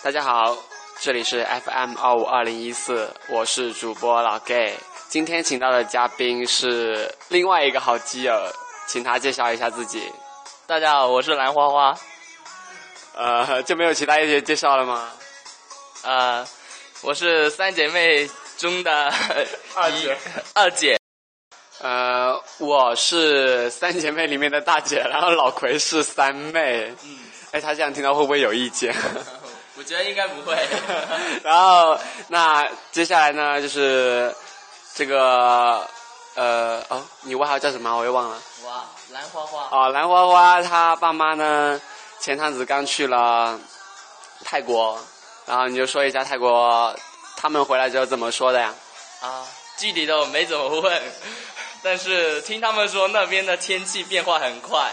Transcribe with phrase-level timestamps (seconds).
[0.00, 0.56] 大家好，
[1.00, 4.78] 这里是 FM 二五二零一四，我是主播老 gay。
[5.08, 8.32] 今天请到的嘉宾是另外一个好基友，
[8.86, 10.12] 请他介绍一下自己。
[10.66, 11.94] 大家好，我是兰花花。
[13.18, 15.10] 呃，就没有其他一些介绍了吗？
[16.04, 16.46] 呃，
[17.02, 19.12] 我是三姐妹中的
[19.74, 20.16] 二姐
[20.54, 20.96] 二姐。
[21.80, 26.94] 呃，我是三姐妹里面的大姐， 然后老葵是三妹。
[27.02, 27.18] 嗯，
[27.52, 28.94] 哎，他这样听到会不会有意见？
[29.76, 30.56] 我觉得应该不会。
[31.42, 34.32] 然后，那接下来呢，就是
[34.94, 35.84] 这个
[36.34, 37.96] 呃，哦，你外号叫什么？
[37.96, 38.40] 我又忘了。
[38.64, 39.68] 哇，兰花花。
[39.70, 41.80] 哦，兰花花她爸妈呢，
[42.20, 43.58] 前阵子刚去了
[44.44, 45.00] 泰国，
[45.46, 46.94] 然后你就说一下泰国
[47.36, 48.74] 他们回来之后怎么说的呀？
[49.22, 51.02] 啊，具体的我没怎么问，
[51.82, 54.92] 但是听他们说那边的天气变化很快，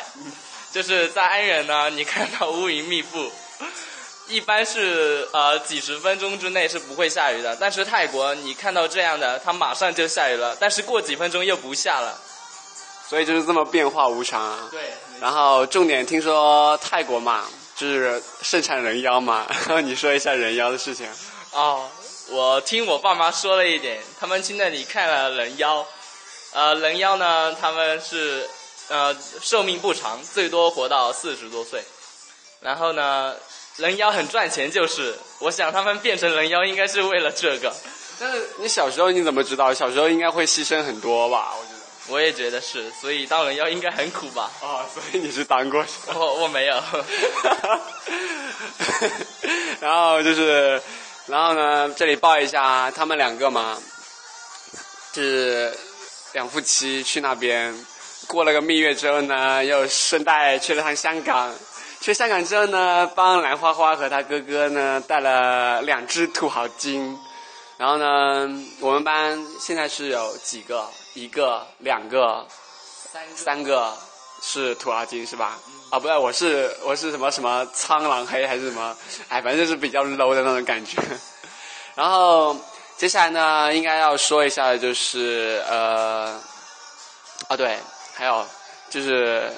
[0.72, 3.32] 就是在安仁呢，你看到乌云密布，
[4.28, 12.20] 一般是呃几十分钟之内是不会下雨的，但是泰国你看到这样的，它马上就下雨了，但是过几分钟又不下了。
[13.08, 14.68] 所以就是这么变化无常啊。
[14.72, 14.82] 对，
[15.22, 21.08] 然后重点听说泰国嘛，就是盛产人妖嘛，然 后你说一下人妖的事情。
[21.52, 21.90] 哦，
[22.30, 25.86] 我听我爸妈说了一点，他们去那里看了人妖，
[26.54, 28.50] 呃，人妖呢，他们是
[28.90, 31.84] 呃寿命不长，最多活到四十多岁。
[32.62, 33.36] 然后呢，
[33.78, 37.72] 人妖很赚钱，就是我想他们变成人妖应该是为了这个，
[38.20, 39.74] 但是你小时候你怎么知道？
[39.74, 41.54] 小时候应该会牺牲很多吧？
[42.08, 44.52] 我也觉得是，所以当人妖应该很苦吧？
[44.62, 45.84] 哦，所以你是当过。
[46.14, 46.76] 我我没有，
[49.82, 50.80] 然后就是，
[51.26, 53.78] 然后呢，这里报一下，他们两个嘛，
[55.14, 55.76] 是
[56.34, 57.74] 两夫妻去那边
[58.28, 61.52] 过了个蜜月之后呢，又顺带去了趟香港。
[62.02, 67.18] 去香港之后呢，帮兰花花和他哥哥呢带了两只土豪金。
[67.78, 68.48] 然后呢，
[68.80, 70.88] 我们班现在是有几个？
[71.16, 72.46] 一个、两个、
[73.12, 73.92] 三三个
[74.42, 75.58] 是土豪金是吧？
[75.90, 78.96] 啊，不对，我是我是什么什么苍狼黑还是什么？
[79.30, 81.02] 哎，反正就是比较 low 的那种感觉。
[81.96, 82.56] 然后
[82.98, 86.38] 接下来呢，应该要说一下的就是呃，
[87.48, 87.80] 啊对，
[88.14, 88.46] 还有
[88.90, 89.50] 就是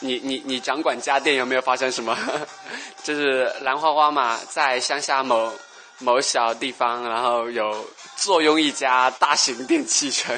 [0.00, 2.18] 你你你掌管家电有没有发生什么？
[3.04, 5.52] 就是兰花花嘛，在乡下某
[5.98, 7.86] 某小地方，然后有
[8.16, 10.36] 坐拥一家大型电器城。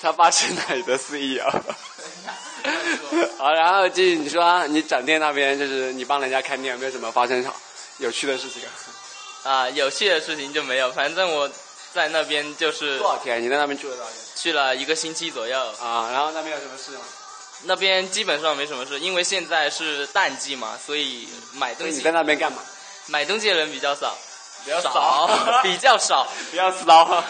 [0.00, 1.44] 他爸是哪里的 CEO？
[3.38, 7.44] 好，然后继续你说你展店那边就是你帮人家开店，有没有什么发生
[7.98, 8.62] 有趣的事情？
[9.42, 11.50] 啊，有趣的事情就没有，反正我
[11.92, 13.42] 在那边就是多少天？
[13.42, 14.20] 你在那边住了多少天？
[14.36, 15.58] 去了一个星期左右。
[15.80, 17.00] 啊，然后那边有什么事吗？
[17.64, 22.62] 那边基本上没什么事，因为现在是淡季嘛，所以买东西你在那边干嘛？
[23.06, 24.16] 买东西的人比较少，
[24.64, 25.28] 比较少，
[25.62, 26.26] 比较少。
[26.50, 27.24] 比较骚。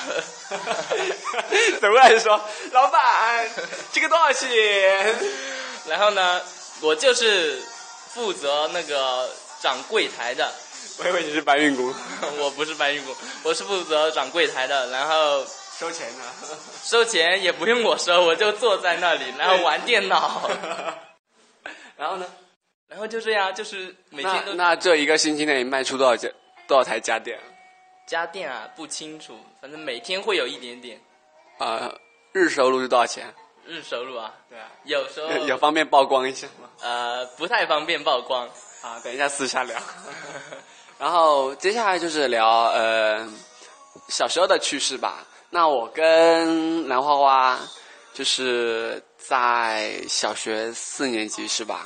[1.80, 2.40] 走过来说，
[2.72, 3.48] 老板，
[3.92, 5.14] 这个多少钱？
[5.86, 6.40] 然后呢，
[6.80, 7.62] 我就是
[8.08, 9.30] 负责那个
[9.60, 10.52] 掌柜台的，
[10.98, 11.94] 我以为你是搬运工，
[12.38, 13.14] 我不是搬运工，
[13.44, 14.88] 我是负责掌柜台的。
[14.90, 15.44] 然后
[15.78, 16.24] 收钱呢。
[16.82, 20.50] 收钱也不用我收，我就坐在那里， 然后玩电脑。
[21.96, 22.26] 然后呢？
[22.88, 26.34] 然后就这样，就是每天都那这一个星期内卖出多少件
[26.70, 27.36] 多少台家电？
[28.06, 31.00] 家电啊，不清楚，反正每天会有一点点
[31.58, 31.92] 啊、
[32.30, 33.26] 日收入是多少钱？
[33.66, 34.32] 日收入啊。
[34.48, 36.70] 对啊，有时候有方便曝光一下吗？
[36.80, 38.48] 呃不太方便曝光。
[38.82, 39.76] 啊，等一下私下聊。
[40.96, 43.28] 然后接下来就是聊呃
[44.08, 45.26] 小时候的趣事吧。
[45.50, 47.58] 那我跟兰花花
[48.14, 51.84] 就是在小学四年级是吧？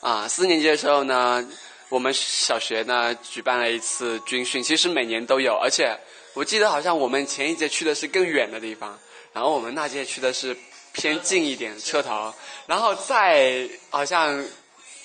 [0.00, 1.46] 啊，四年级的时候呢，
[1.90, 5.94] 我们小学呢举办了一次军训，其实每年都有，而且
[6.34, 8.98] 我记得好像我们前一届去的是更远的地方，
[9.34, 10.56] 然后我们那届去的是
[10.92, 12.32] 偏近一点车头，
[12.66, 14.42] 然后再好像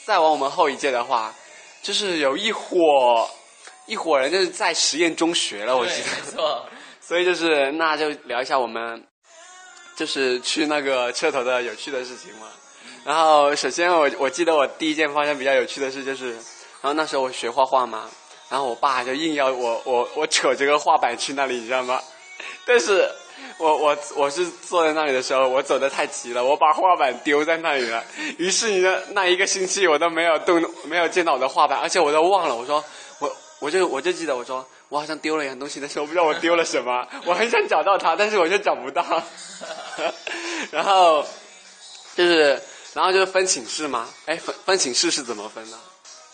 [0.06, 1.36] 再往我们后一届的话，
[1.82, 3.30] 就是有一伙
[3.88, 5.98] 一伙人就是在实验中学了，我记，得。
[5.98, 6.66] 没错。
[7.02, 9.04] 所以就是那就聊一下我们
[9.96, 12.48] 就是去那个车头的有趣的事情嘛。
[13.04, 16.36] 然后首先我我记得我第一件发生比较有趣的事就是，
[16.82, 18.10] 然后那时候我学画画嘛，
[18.50, 22.00] 然后我爸就硬要我我我扯这个画板去那里，你知道吗？
[22.66, 23.10] 但是
[23.58, 28.04] 我我我是坐在那里的时候，我走的太急了，我把画板丢在那里了。
[28.38, 32.56] 于是你的那一个星期我都没有动，没有见到我的画板，而且我都忘了。
[32.56, 32.84] 我说
[33.20, 37.08] 我我就我就记得我说我好像丢了一样东西，但是我不知道我丢了什么。
[37.26, 39.04] 我很想找到它，但是我就找不到。
[40.72, 41.26] 然后
[42.16, 42.62] 就是
[42.94, 45.78] 然后就是分寝室嘛，哎，分分寝室是怎么分的？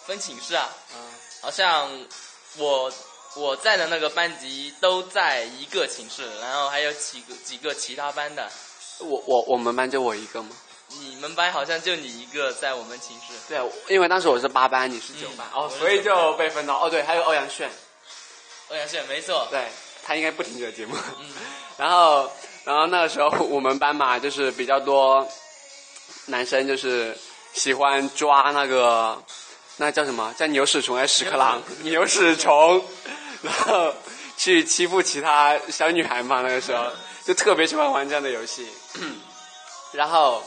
[0.05, 0.69] 分寝室啊，
[1.41, 1.89] 好像
[2.57, 2.91] 我
[3.35, 8.49] 我在的那个班级都在一个寝室，然后还有几个几个其他班的。
[8.99, 10.49] 我我我们班就我一个吗？
[10.99, 13.33] 你们班好像就你一个在我们寝室。
[13.47, 16.83] 对啊，因为当时我是八班，你是九班，哦，所以就被分到。
[16.83, 17.71] 哦，对，还有欧阳炫，
[18.67, 19.47] 欧阳炫，没错。
[19.49, 19.69] 对
[20.03, 20.95] 他应该不听这个节目。
[21.19, 21.31] 嗯，
[21.77, 22.29] 然后，
[22.65, 25.25] 然后那个时候我们班嘛，就是比较多
[26.25, 27.17] 男生，就是
[27.53, 29.23] 喜欢抓那个
[29.77, 30.33] 那叫什么？
[30.37, 31.61] 叫牛屎虫还是屎壳郎？
[31.81, 32.83] 牛屎虫，
[33.41, 33.93] 然后
[34.37, 36.41] 去欺负其他小女孩嘛。
[36.41, 36.91] 那个时候
[37.25, 38.67] 就特别喜欢玩这样的游戏。
[39.93, 40.43] 然后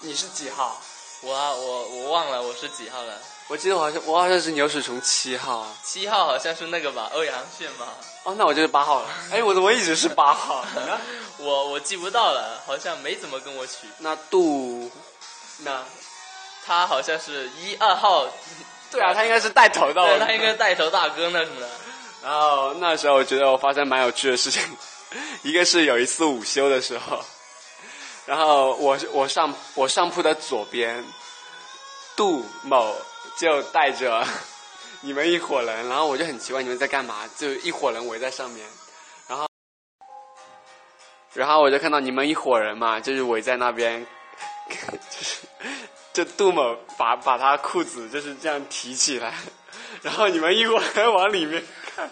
[0.00, 0.80] 你是几号？
[1.22, 3.18] 我啊，我我忘了我是几号了。
[3.48, 5.66] 我记得我好像我好像是牛屎虫七号。
[5.82, 7.88] 七号好像是那个吧，欧阳炫吧？
[8.24, 9.08] 哦，那我就是八号了。
[9.32, 10.64] 哎，我怎么一直是八号？
[11.38, 13.86] 我我记不到了，好像没怎么跟我取。
[13.98, 14.90] 那杜，
[15.58, 15.82] 那
[16.64, 18.26] 他好像是一二号，
[18.90, 20.02] 对啊，他应该是带头的。
[20.02, 21.68] 对他应该带头大哥那什么的。
[22.22, 24.62] 然后那时候我觉得我发生蛮有趣的事情，
[25.42, 27.22] 一个是有一次午休的时候，
[28.24, 31.04] 然后我我上我上铺的左边，
[32.16, 32.96] 杜某
[33.38, 34.26] 就带着
[35.02, 38.66] 你们一伙人，然后我就很奇怪你们在干嘛，就一伙人围在上面，
[39.28, 39.46] 然后
[41.34, 44.06] 然后我就看到你们一伙人嘛，就是围在那边，
[45.10, 45.40] 就 是
[46.14, 49.34] 就杜某把把他裤子就是这样提起来，
[50.00, 51.62] 然后你们一伙人 往里面
[51.94, 52.08] 看，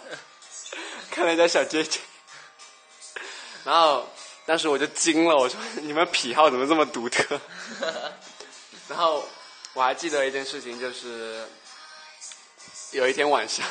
[1.08, 2.00] 看了一家小姐姐，
[3.64, 4.06] 然后
[4.44, 7.40] 当时我就惊了，我说你们癖好怎么这么独特？
[8.90, 9.24] 然后
[9.72, 11.46] 我还记得一件事情，就是
[12.90, 13.64] 有一天晚上，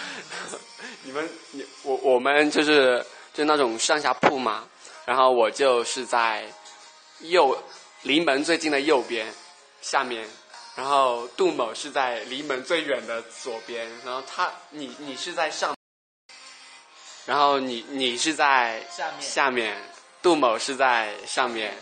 [1.04, 4.68] 你们你我我们就是就那种上下铺嘛，
[5.06, 6.46] 然后我就是在
[7.20, 7.58] 右
[8.02, 9.26] 离门最近的右边
[9.80, 10.28] 下面，
[10.74, 15.74] 然后杜某是在离门最远的左边，然后他你你是在上，
[17.24, 19.20] 然后你你是在下面。
[19.20, 19.76] 下面，
[20.22, 21.72] 杜某是在上面，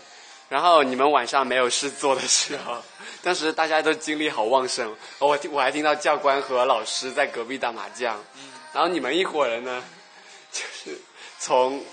[0.49, 2.83] 然后你们晚上没有事做的时候，
[3.21, 8.23] 当时大家都精力好旺盛，我听我还听到教官和老师在隔壁打麻将，
[8.73, 9.83] 然后你们一伙人呢，
[10.51, 10.99] 就是
[11.39, 11.83] 从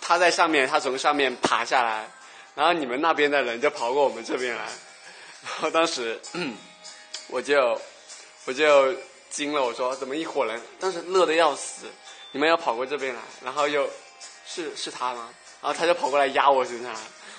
[0.00, 2.08] 他在上面，他从上面爬下来，
[2.54, 4.64] 然后你们那边的人就跑过我们这边来，
[5.44, 6.20] 然后当时
[7.28, 7.80] 我就
[8.44, 8.94] 我就
[9.30, 11.86] 惊了，我说怎么一伙人，当时乐得要死，
[12.32, 13.88] 你们要跑过这边来，然后又
[14.46, 15.28] 是是他吗？
[15.62, 16.92] 然后他就跑过来压我身上，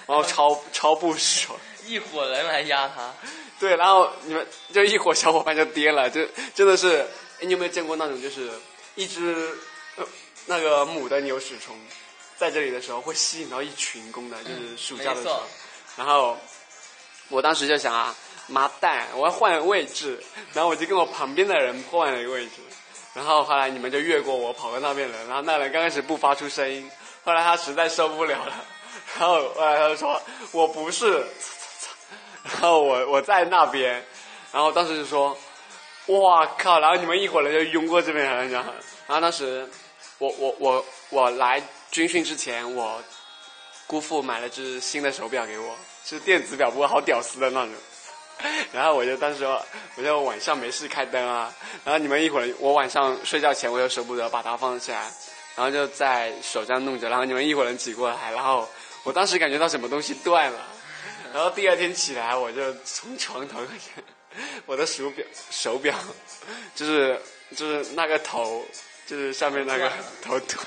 [0.07, 1.59] 然后超 超不爽。
[1.87, 3.13] 一伙人来压他，
[3.59, 7.05] 对，然后你们就一伙小伙伴就跌了，就真的是，
[7.39, 8.49] 哎，你有没有见过那种就是
[8.95, 9.49] 一只、
[9.97, 10.05] 呃、
[10.45, 11.75] 那个母的牛屎虫
[12.41, 15.43] 在这里的时候会吸引到一群公的，就是暑假的时候
[15.95, 16.35] 然后
[17.29, 18.15] 我当时就想啊，
[18.47, 20.19] 妈蛋，我要换位置，
[20.51, 22.53] 然后我就跟我旁边的人换了一个位置，
[23.13, 26.89] 然后后来你们就越过我跑到那边了，然后那人刚开始不发出声音，
[27.23, 28.65] 后来他实在受不了了，
[29.19, 30.19] 然后后来他就说
[30.51, 31.23] 我不是。
[32.43, 34.03] 然后我我在那边，
[34.51, 35.37] 然后当时就说，
[36.07, 36.79] 哇靠！
[36.79, 38.73] 然后你们一伙人就拥过这边来，你知道吗？
[39.07, 39.69] 然后当时
[40.17, 43.03] 我我我我来军训之前，我
[43.85, 47.73] 姑父买了只新的手表给我，是电子表，不过好屌丝的那种。
[48.73, 51.53] 然后我就当时我就晚上没事开灯啊，
[51.85, 55.11] 然后你们一会儿我晚上睡觉前我又舍不得把它放起来，
[55.55, 58.67] 然后就在手这样弄着，然后你们一会能挤过来，然后
[59.03, 60.67] 我当时感觉到什么东西断了。
[61.33, 64.03] 然后第二天起来，我就从床头看见
[64.65, 65.95] 我的手表，手表
[66.73, 67.21] 就是
[67.55, 68.65] 就是那个头，
[69.05, 70.65] 就是上面那个头断，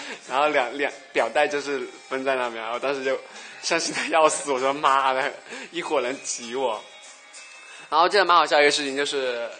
[0.28, 3.18] 然后两两表带就是分在那边，然后当时就
[3.62, 5.32] 伤心的要死，我说妈的，
[5.70, 6.82] 一伙人挤我。
[7.88, 9.50] 然后这个蛮好笑一个事情就是，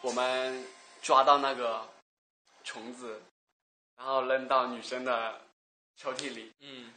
[0.00, 0.64] 我们
[1.02, 1.86] 抓到那个
[2.62, 3.20] 虫子，
[3.96, 5.40] 然后扔到女生的
[5.96, 6.52] 抽屉里。
[6.60, 6.92] 嗯，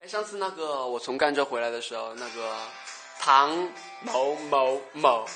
[0.00, 2.54] 哎，上次那个我从赣州回来的时候，那个
[3.18, 3.50] 唐
[4.00, 5.26] 某某某，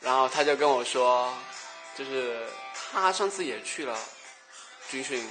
[0.00, 1.30] 然后他就跟我说，
[1.94, 3.98] 就是他上次也去了
[4.90, 5.24] 军训，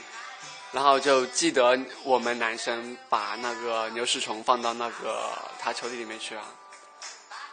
[0.71, 6.43] 然后就记得我们男生把那个牛屎虫放到那个他抽屉里面去了。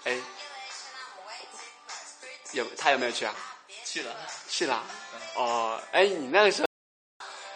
[0.05, 0.17] 哎，
[2.53, 3.35] 有他有没有去啊？
[3.85, 4.15] 去了。
[4.49, 4.85] 去了。
[5.35, 6.69] 哦，哎，你那个时候，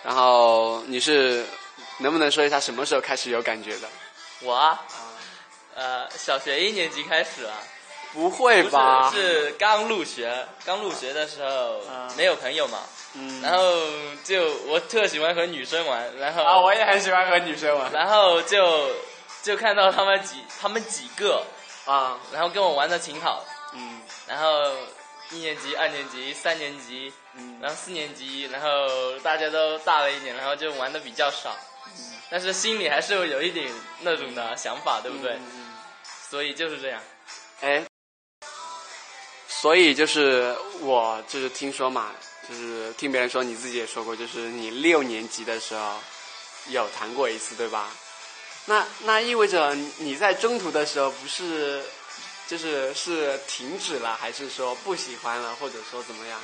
[0.02, 1.46] 然后你是
[1.98, 3.88] 能不能说一下什么时候开始有感觉的？
[4.40, 4.82] 我啊，
[5.74, 7.56] 呃，小学一年级开始啊，
[8.12, 9.10] 不会吧？
[9.12, 12.12] 是是刚入学，刚入学的时候啊。
[12.16, 12.80] 没有朋友嘛，
[13.14, 13.40] 嗯。
[13.40, 13.62] 然后
[14.24, 17.92] 就我特喜欢和女生玩，然后啊，我也很喜欢和女生玩。
[17.92, 18.90] 然后就
[19.42, 21.44] 就看到他们几他们几个，
[21.86, 24.00] 啊，然后跟我玩的挺好，嗯。
[24.26, 24.60] 然后
[25.30, 27.58] 一年级、二年级、三年级，嗯。
[27.62, 32.18] 然后四年级，然后大家都大了一点，然后就玩的比较少，嗯。
[32.28, 35.38] 但是心里还是有一点那种的想法，对不对？
[36.28, 37.00] 所以就是这样。
[37.60, 37.84] 哎，
[39.60, 42.12] 所以就是我就是听说嘛，
[42.48, 46.00] 就是听别人说，你自己也说过，就是你六年级的时候
[46.68, 47.90] 有谈过一次，对吧？
[48.64, 51.82] 那那意味着你在中途的时候不是
[52.46, 56.40] 就是是停止了，还是说不喜欢了，或者说怎么样？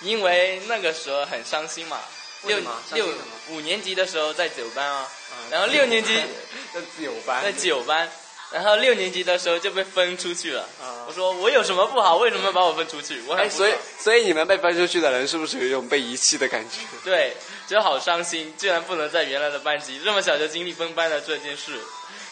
[0.00, 1.98] 因为那个时候很伤心嘛，
[2.42, 2.58] 六
[2.92, 3.08] 六
[3.48, 5.50] 五年级的时候在九班啊，嗯。
[5.50, 6.14] 然后六年级
[6.74, 8.10] 在九班，在九班，
[8.52, 10.62] 然后六年级的时候就被分出去了。
[10.80, 12.16] 啊我说我有什么不好？
[12.16, 13.20] 为什么把我分出去？
[13.26, 16.78] 我很哎，不所以所以你们被分出去的人是不是有一种被遗弃的感觉？
[17.04, 21.80] 对，觉得好伤心，居然不能在原来的班级，这么小就经历分班的这件事，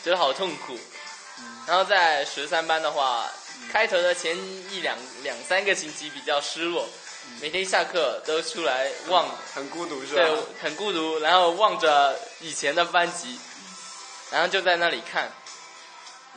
[0.04, 0.78] 觉得好痛苦。
[1.66, 3.28] 然后在十三班的话，
[3.72, 4.36] 开头的前
[4.70, 6.88] 一两两三个星期比较失落，
[7.40, 10.22] 每天下课都出来望，很孤独是吧？
[10.22, 10.30] 对，
[10.62, 13.38] 很孤独，然后望着以前的班级，
[14.30, 15.30] 然后就在那里看，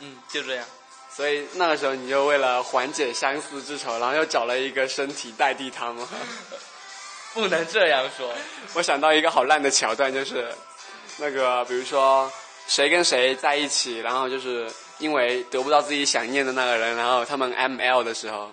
[0.00, 0.66] 嗯，就这样。
[1.10, 6.08] 所以那个时候你就为了缓解相思之愁，然后又找了一个身体代替他吗？
[7.34, 8.32] 不能这样说，
[8.74, 10.52] 我想到一个好烂的桥段，就是
[11.18, 12.30] 那个比如说
[12.66, 18.52] 谁跟谁在一起，然后就是因为得不到自己想念的那个人，然后他们 M L 的时候，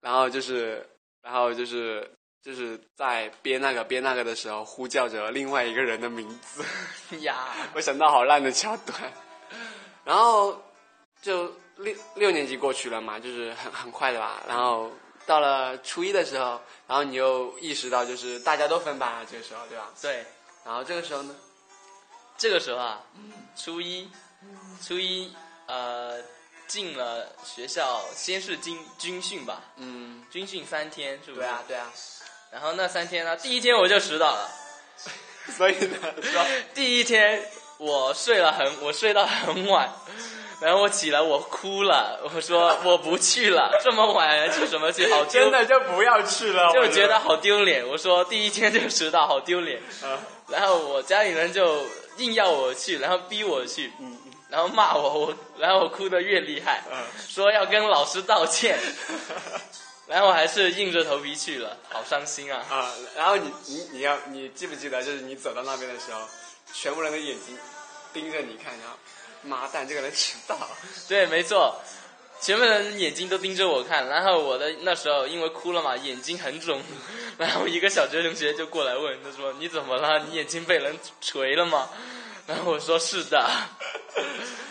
[0.00, 0.86] 然后就是
[1.22, 2.10] 然后就是
[2.42, 6.64] 就是在编那个编那个的时候呼叫着另外一个人的名字。
[7.20, 9.00] 呀， 我想到好烂的桥段，
[10.06, 10.56] 然后
[11.20, 14.42] 就六六年级过去了嘛，就是很很快的吧。
[14.48, 14.90] 然后
[15.26, 19.92] 到了初一的时候，然后你又意识到就是大家都分班了，这个时候对吧？
[20.00, 20.24] 对，
[20.64, 21.34] 然后这个时候呢，
[22.38, 23.02] 这个时候啊，
[23.56, 24.08] 初一，
[24.80, 25.34] 初一，
[25.66, 26.22] 呃，
[26.68, 31.48] 进了学校，先是军军训吧，嗯，军训三天，是不是？
[31.66, 31.92] 对啊，
[32.52, 34.48] 然后那三天呢，第一天我就迟到了，
[35.56, 37.44] 所以呢，说 第一天
[37.78, 39.92] 我睡了很，我睡到很晚，
[40.60, 47.86] 然后我起来我哭了，我说 我不去了，这么晚去什么去，好丢真的就不要去了，就觉得好丢脸。
[47.86, 49.78] 我说第一天就迟到，好丢脸。
[50.02, 50.18] 啊，
[50.48, 51.84] 然后我家里人就
[52.18, 54.16] 硬要我去，然后逼我去，嗯
[54.48, 56.96] 然后骂我，我然后我哭得越厉害，嗯
[57.28, 58.78] 说要跟老师道歉，
[60.06, 62.64] 然后我还是硬着头皮去了，好伤心啊！
[62.70, 66.20] 啊，然后你你你要你记不记得，就是你走到那边的时候，
[66.72, 67.56] 全部人的眼睛
[68.12, 68.96] 盯着你看，然后
[69.42, 70.56] 妈蛋，这个人迟到。
[71.08, 71.80] 对，没错，
[72.40, 76.82] 全部人眼睛都盯着我看，然后我的那时候因为哭了嘛，眼睛很肿，
[77.38, 80.18] 然后一个小学同学就过来问，他说你怎么了？
[80.20, 81.88] 你眼睛被人锤了吗？
[82.46, 83.50] 然后我说是的，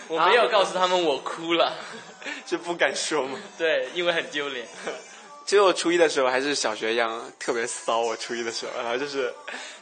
[0.07, 1.73] 我没有告诉他们我哭了，
[2.47, 3.37] 就不敢说嘛？
[3.57, 4.65] 对，因为很丢脸。
[5.45, 7.99] 其实我初一的时候还是小学一样，特别骚。
[7.99, 9.33] 我初一的时候，然后就是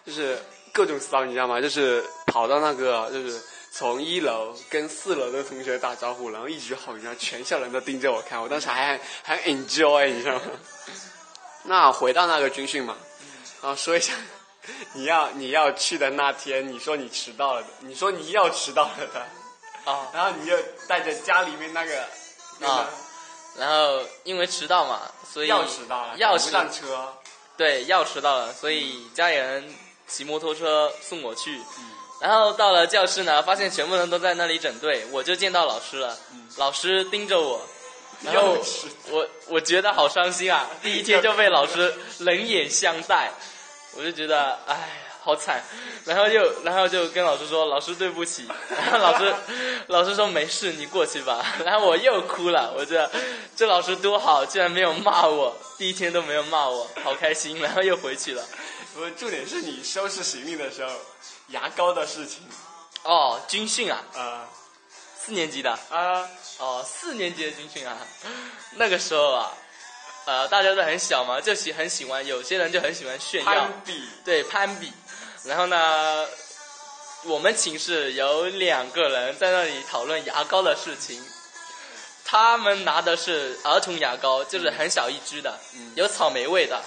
[0.05, 0.37] 就是
[0.73, 1.61] 各种骚，你知道吗？
[1.61, 3.39] 就是跑到那个就是
[3.71, 10.41] 从一楼跟四楼的同学打招呼，然后一直吼，然后全校人都盯着我看，我当时还还很 enjoy，你知道吗？
[11.63, 12.97] 那回到那个军训嘛，
[13.61, 14.13] 然后说一下
[14.93, 22.01] 你要你要去的那天，你说你迟到了的，你说你要迟到了的，啊然后你就带着家里面那个
[22.67, 22.89] 啊，
[23.57, 25.01] 然后因为迟到嘛，
[25.31, 27.13] 所以要迟到了，要迟上车。
[27.55, 29.75] 对要迟到了，所以家里人
[30.07, 31.59] 骑摩托车送我去。
[32.21, 36.17] 然后到了教室呢，发现全部人都在那里整队，我就见到老师了。
[36.55, 37.61] 老师盯着我，
[38.23, 38.57] 然后
[39.09, 40.69] 我我觉得好伤心啊！
[40.81, 43.31] 第一天就被老师冷眼相待，
[43.97, 45.61] 我就觉得哎，好惨。
[46.05, 49.33] 然后就然后就跟老师说：“老师对不起。”然后老师
[49.87, 51.45] 老师说：“没事，你过去吧。
[51.65, 53.09] ”然后我又哭了，我觉得
[53.55, 57.59] 这老师多好，居然没有骂我，第一天都没有骂我，好开心。
[57.59, 58.43] 然后又回去了。
[58.93, 60.91] 不，重点是你收拾行李的时候，
[61.47, 62.41] 牙膏的事情。
[63.03, 64.47] 哦，军训啊，啊
[65.17, 65.71] 四年级的。
[65.89, 67.97] 啊，哦，四年级的军训啊，
[68.75, 69.51] 那个时候啊，
[70.25, 74.07] 呃，大家都很小嘛，就喜很喜欢，有些人就很喜欢炫耀攀，比。
[74.23, 74.93] 对，攀比。
[75.43, 76.27] 然后呢，
[77.23, 81.19] 我们寝室有两个人在那里讨论牙膏的事情，
[82.23, 86.79] 他们拿的是儿童牙膏，就是很小一支的，嗯有草莓味的。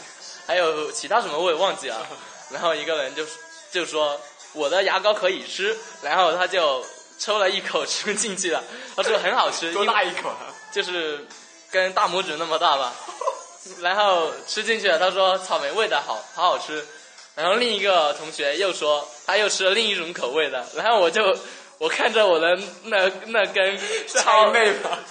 [0.46, 2.06] 还有其他什么我也忘记了。
[2.50, 3.24] 然后一个人就
[3.72, 4.20] 就说
[4.52, 6.84] 我的牙膏可以吃，然后他就
[7.18, 8.62] 抽了一口 吃进去了，
[8.94, 10.46] 他说很好吃，多大一口啊？
[10.72, 11.26] 就是
[11.70, 12.94] 跟大拇指那么大吧。
[13.82, 16.86] 然后吃进去了，他说草莓味的好好好吃。
[17.34, 21.36] 然后另一个同学又说他又吃了另一种口味的，然后我就
[21.78, 24.52] 我看着我的那那根超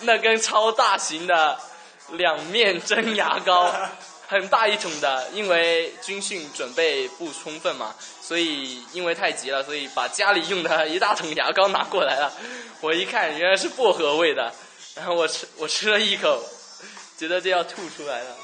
[0.01, 1.59] 那根超大型的
[2.11, 3.71] 两面真牙膏，
[4.27, 12.31] 很大一桶的，因为军训准备不充分嘛，所以因为太急了，所以把家里用的一大桶牙膏拿过来了。
[12.81, 14.51] 我一看原来是薄荷味的，
[14.95, 16.41] 然后我吃我吃了一口，
[17.17, 18.35] 觉得就要吐出来了。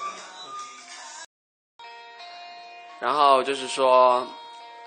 [2.99, 4.27] 然后就是说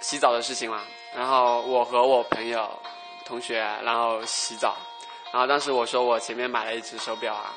[0.00, 0.82] 洗澡的事情嘛，
[1.16, 2.70] 然后我和我朋友、
[3.26, 4.76] 同学，然后洗澡，
[5.32, 7.52] 然后当时我说我前面买了一只手表啊，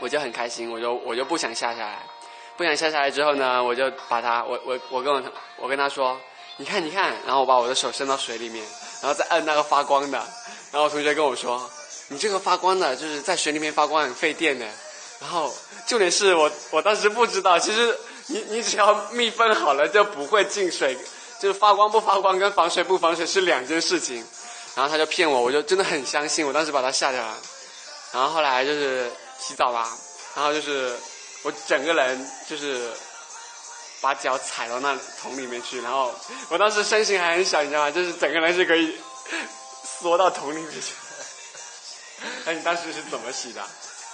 [0.00, 2.02] 我就很开心，我就我就不想下下来，
[2.62, 5.20] 不想下下来之后呢，我就把它，我我我跟我
[5.56, 6.16] 我跟他说，
[6.58, 8.64] 你看你看，然后我把我的手伸到水里面，
[9.00, 10.18] 然后再摁那个发光的，
[10.70, 11.68] 然后我同学跟我说，
[12.06, 14.64] 你这个发光的，就是在水里面发光很费电的，
[15.20, 15.52] 然后
[15.88, 20.96] 重点是我我当时不知道，其实你你只要密封好了就不会进水，
[21.40, 24.24] 就是发光不发光跟防水不防水是两件事情。
[24.74, 27.36] 然后他就骗我，我就真的很相信，我当时把它下掉了。
[28.12, 29.86] 然后后来就是洗澡嘛，
[30.34, 30.96] 然后就是
[31.42, 32.92] 我整个人就是
[34.00, 36.14] 把脚踩到那桶里面去，然后
[36.48, 37.90] 我当时身形还很小，你知道吗？
[37.90, 38.96] 就是整个人是可以
[40.00, 40.94] 缩到桶里面去。
[42.44, 43.64] 那 你当时是怎么洗的？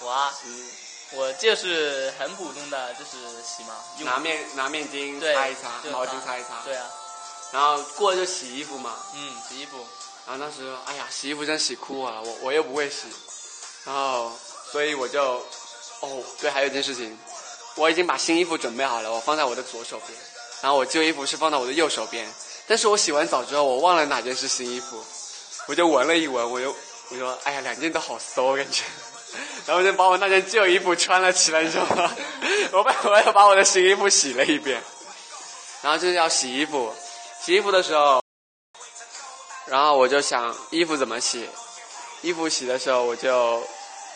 [0.01, 0.33] 我啊，
[1.13, 6.87] 我就是很普通的，就是洗嘛，用拿面拿面巾擦一擦，毛巾擦一擦，对啊，
[7.53, 8.95] 然后过了就洗衣服嘛。
[9.15, 9.87] 嗯，洗衣服。
[10.27, 13.07] 然后当时哎呀，洗衣服真洗哭我了，我我又不会洗，
[13.85, 14.31] 然后
[14.71, 15.43] 所以我就
[16.01, 17.19] 哦对，还有一件事情，
[17.77, 20.19] 我已经把新衣服准备好了，我放在我的左手边，
[20.63, 22.27] 然后我旧衣服是放在我的右手边，
[22.67, 25.05] 但是我洗完澡之后，我忘了哪件是新衣服，
[25.67, 26.75] 我就闻了一闻，我就
[27.11, 28.85] 我说哎呀，两件都好馊感觉。
[29.67, 32.11] 然后就把我那件旧衣服穿了起来，你知道吗？
[32.73, 34.83] 我把我又把我的新衣服洗了一遍，
[35.83, 36.95] 然后就是要洗衣服，
[37.45, 38.23] 洗衣服的时候，
[39.67, 41.47] 然后我就想衣服怎么洗，
[42.23, 43.63] 衣服洗的时候我就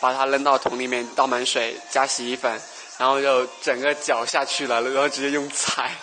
[0.03, 2.61] 把它扔到桶里面，倒满水加洗衣粉，
[2.97, 5.95] 然后就整个搅下去了，然后直接用踩。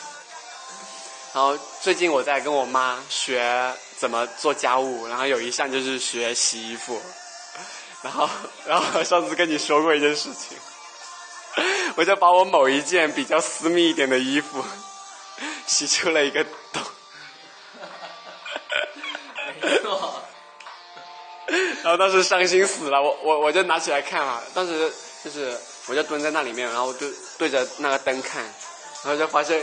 [1.34, 6.98] 然后最近我在跟我妈学怎么做家务，然后有一项就是学洗衣服。
[8.00, 8.26] 然后，
[8.64, 10.56] 然后上次跟你说过一件事情，
[11.96, 14.64] 我就把我某一件比较私密一点的衣服
[15.66, 16.82] 洗出了一个洞。
[19.60, 20.19] 没错，
[21.84, 24.92] 然后当时伤心死了，我我我就拿起来看嘛，当时
[25.24, 28.42] 就是我就蹲在那里面，然后对对着那个灯看，
[29.02, 29.60] 然后就发现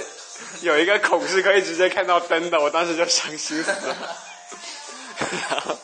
[0.62, 4.18] 有一个孔是可以直接看到灯的，我当时就伤心死了。
[5.50, 5.78] 然后，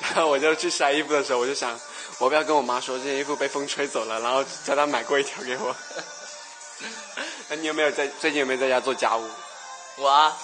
[0.00, 1.78] 然后我就去晒衣服的时候，我就想，
[2.18, 5.74] 我不要跟我妈说这件衣服被风吹走了，然后叫她买过一条给我。
[7.48, 9.28] 那 你有没有在最近有没有在家做家务？
[9.96, 10.36] 我啊，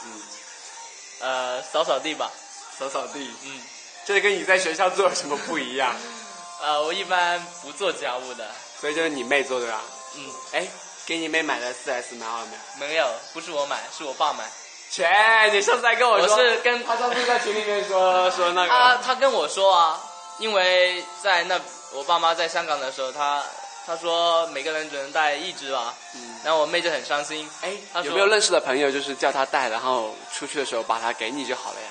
[1.20, 2.30] 呃，扫扫地吧，
[2.78, 3.60] 扫扫地，嗯，
[4.08, 5.94] 这跟你在学校做有什么不一样？
[6.64, 8.48] 呃，我一般不做家务的，
[8.80, 9.82] 所以就是你妹做的啊？
[10.16, 10.66] 嗯，哎，
[11.04, 12.46] 给你妹买的四 S 买好了
[12.78, 12.88] 没有？
[12.88, 14.44] 没有，不是我买，是我爸买。
[14.90, 15.06] 切，
[15.52, 20.00] 你上次还跟我说，我是跟他上次在群里面说 说那个，他他跟我说啊，
[20.38, 21.60] 因为在那
[21.92, 23.44] 我爸妈在香港的时候，他
[23.86, 31.88] 他说每个人只能带一只吧，嗯，然后我妹就很伤心，哎，有没有认识的朋友就是叫他带，然后出去的时候把它给你就好了呀？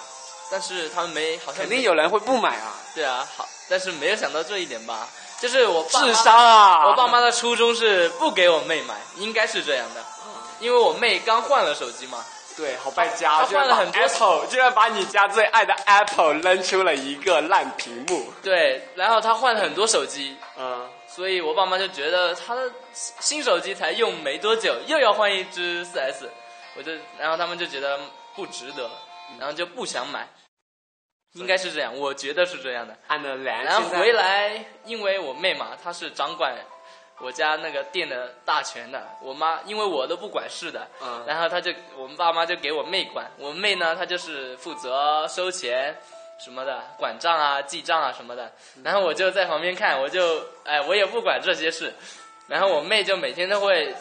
[0.49, 5.07] 但是他们没好像肯定有人会不买啊，对啊，好，但是没有想到这一点吧，
[5.39, 6.88] 就是我爸妈智商啊！
[6.88, 10.03] 我爸妈的初衷是不给我妹买，应该是这样的，
[10.60, 18.33] 因为我妹刚换了手机嘛，对，好败家，他换了很多 Apple，居然把你家最爱的 Apple 扔出了一个烂屏幕。
[18.41, 26.29] 对，然后她换了很多手机，嗯，所以我爸妈就觉得他的新手机才用没多久，又要换一只 4S，
[26.75, 27.99] 我就，然后他们就觉得
[28.36, 28.89] 不值得，
[29.40, 30.28] 然后就不想买，
[31.34, 32.98] 应该是这样，我觉得是这样的。
[33.08, 36.56] 然后回来，因为我妹嘛，她是掌管
[37.20, 41.24] 我家那个店的大权的，我妈因为我都不管事的，嗯。
[41.28, 45.96] 然后她就我们爸妈就给我妹管，我妹呢她就是负责收钱
[46.40, 48.52] 什么的，管账啊、记账啊什么的，
[48.84, 51.92] 然后我就在旁边看，我就哎我也不管这些事，
[52.48, 53.96] 然后我妹就每天都会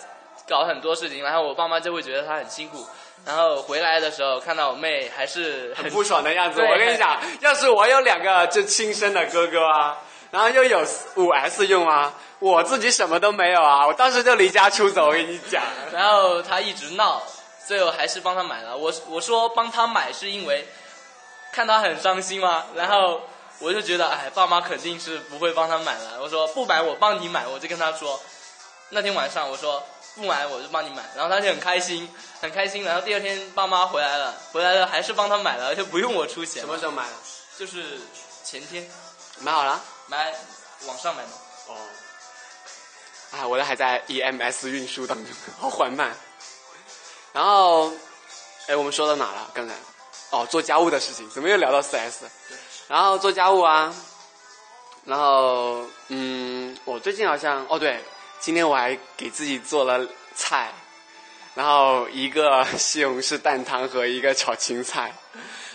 [0.46, 2.86] 搞很多事情，然后我爸妈就会觉得她很辛苦，
[3.26, 6.62] 然后回来的时候看到我妹还是很不爽的样子。
[6.62, 9.98] 我跟你讲， 要是我有两个就亲生的哥哥啊，
[10.30, 10.84] 然然后又有
[11.14, 15.62] 五 S 用啊，我自己什么都没有啊，我当时就离家出走，我跟你讲。
[15.90, 17.22] 然后他一直闹，
[17.66, 18.76] 最后还是帮他买了。
[18.76, 20.66] 我我说帮他买是因为
[21.52, 23.22] 看他很伤心嘛，然后
[23.60, 26.20] 我就觉得哎，爸妈肯定是不会帮他买了。
[26.20, 28.20] 我说不买我帮你买，我就跟他说，
[28.90, 29.82] 那天晚上我说
[30.16, 32.08] 不买我就帮你买，然后他就很开心，
[32.40, 32.82] 很开心。
[32.82, 36.62] 然后第二天爸妈回来了，回来了还是帮他买了，而且不用我出钱。
[36.62, 37.14] 什么时候买的？
[37.58, 38.00] 就是
[38.42, 38.90] 前天
[39.40, 39.80] 买好了。
[40.08, 40.34] 买
[40.86, 41.28] 网上买的。
[41.68, 41.76] 哦。
[43.32, 46.16] 哎，我的还在 EMS 运输当中，好缓慢。
[47.32, 47.92] 然后，
[48.68, 49.50] 哎，我们说到哪了？
[49.52, 49.74] 刚才，
[50.30, 52.24] 哦，做家务的事情，怎么又聊到 4S？
[52.88, 53.94] 然后做家务啊，
[55.04, 58.02] 然后，嗯，我最近好像，哦对，
[58.40, 60.72] 今天我还给自己做了菜，
[61.54, 65.14] 然后一个西红柿蛋汤和一个炒青菜，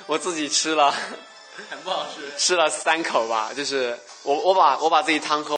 [0.08, 0.91] 我自己吃了，
[1.69, 2.32] 很不好吃。
[2.38, 5.58] 吃了三口吧，就是我我把我把自己汤喝。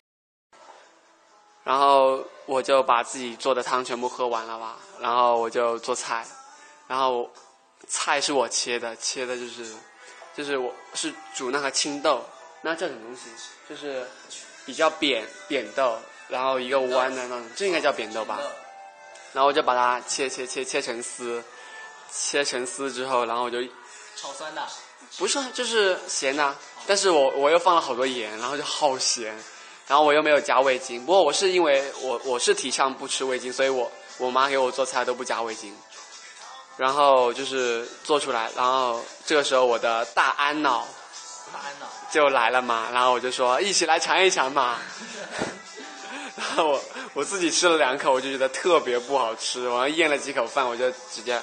[1.63, 6.25] 然后我就把自己做的汤全部喝完了吧，然后我就做菜，
[6.87, 7.29] 然后
[7.87, 9.73] 菜是我切的，切的就是
[10.35, 12.21] 就是我是煮那个青豆，
[12.61, 13.29] 那叫什么东西？
[13.69, 14.05] 就是
[14.65, 18.39] 比较扁扁豆，然后一个弯的那种，这应该叫扁豆吧？
[19.33, 21.43] 然后我就把它切切切切成丝，
[22.11, 23.59] 切成丝之后，然后我就
[24.15, 24.61] 炒酸的。
[25.17, 26.55] 不是，就是咸的，
[26.87, 29.35] 但是我我又放了好多盐，然后就好咸。
[29.85, 35.75] 然后我又没有加味精，不过我是因为我我是提倡不吃味精，所以我我妈给我做菜都不加味精。
[36.77, 40.87] 然后就是做出来，然后这个时候我的大安脑
[41.51, 44.79] 大安脑就来了嘛，然后我就说一起来尝一尝嘛。
[46.35, 46.81] 然 后我
[47.13, 51.41] 我自己吃了两口，我就觉得特别不好吃，然后咽了几口饭，我就直接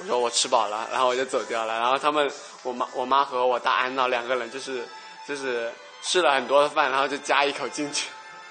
[0.00, 1.78] 我说我吃饱了，然后我就走掉了。
[1.78, 2.30] 然后他们
[2.62, 4.86] 我妈我妈和我大安脑两个人就是
[5.26, 5.72] 就是。
[6.00, 8.06] 吃了很多的饭，然后就加一口进去，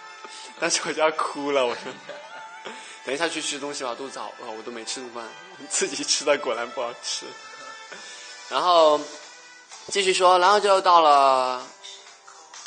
[0.60, 1.66] 当时我就要哭了。
[1.66, 1.82] 我说
[3.06, 5.24] ：“等一下去吃东西吧，肚子好饿，我都没吃午饭，
[5.70, 7.26] 自己吃的果然不好吃。”
[8.52, 9.00] 然后
[9.88, 11.66] 继续说，然后就到了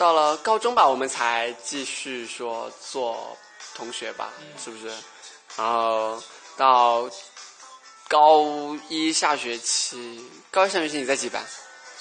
[0.00, 3.36] 到了高中吧，我们才继续说做
[3.74, 4.86] 同学吧，是不是？
[5.58, 6.22] 然后
[6.56, 7.06] 到
[8.08, 8.42] 高
[8.88, 11.44] 一下学期，高一下学期你在几班？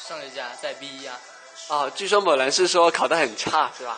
[0.08, 1.20] 上学期啊，在 B 一啊。
[1.68, 3.98] 哦，据说某人是说考得很差，是吧？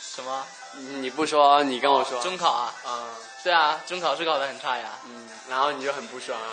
[0.00, 0.46] 什么？
[0.78, 2.22] 你不说，你跟我说。
[2.22, 2.74] 中考啊？
[2.86, 3.10] 嗯，
[3.42, 4.98] 对啊，中考是考得很差呀。
[5.04, 6.48] 嗯，然后你就很不爽啊？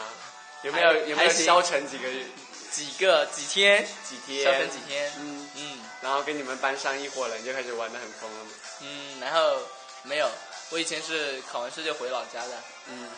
[0.64, 2.26] 有没有有没有消沉几个月？
[2.70, 3.88] 几个几天？
[4.04, 4.44] 几天？
[4.44, 5.10] 消沉几天？
[5.20, 5.71] 嗯嗯。
[6.02, 8.52] 然后跟你们班上一伙人就开始玩得很疯了嘛？
[8.82, 9.58] 嗯，然后
[10.04, 10.30] 没有，
[10.70, 12.58] 我以前是考完试就回老家的。
[12.88, 13.10] 嗯。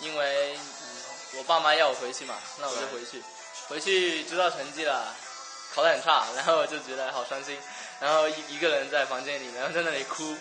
[0.00, 0.58] 因为
[1.34, 3.22] 我爸妈要我回去嘛，那我就回去。
[3.68, 5.14] 回去知道成绩了。
[5.74, 7.58] 考得很差，然后就觉得好伤心，
[7.98, 10.36] 然后一一个人在房间里，然后在那里哭，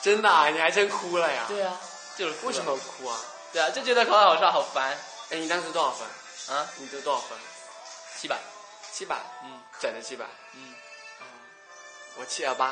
[0.00, 1.46] 真的，啊，你还真哭了呀？
[1.48, 1.76] 对啊，
[2.16, 3.18] 就是为什么哭啊？
[3.52, 4.96] 对啊，就觉得考得好差，好烦。
[5.30, 6.06] 哎，你当时多少分？
[6.56, 6.64] 啊？
[6.76, 7.36] 你得多少分？
[8.16, 8.38] 七百，
[8.92, 10.74] 七百，嗯，整的七百，嗯，
[12.18, 12.66] 我七幺八，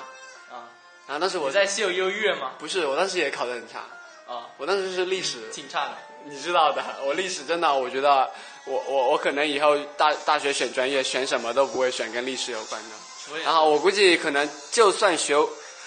[0.50, 0.68] 啊，
[1.06, 2.52] 然后当时我在秀优越吗？
[2.58, 3.80] 不是，我当时也考得很差，
[4.26, 8.30] 啊，我当时是历史，挺差的，你知道的，我历史真的，我觉得。
[8.68, 15.36] 我我我可能以后大大学选专业选什么都不会选跟历史有关的，然后我估计可能就算学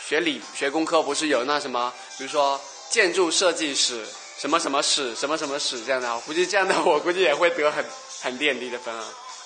[0.01, 2.57] 学理学工科，不是有那什么，比如说
[2.89, 4.05] 建筑设计史
[4.37, 7.83] 什么什么史什么什么史这样的，我估计这样的我估计也会得很
[8.21, 9.03] 很低很低的分啊。